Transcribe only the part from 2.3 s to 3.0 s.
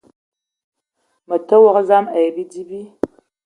bidi bi.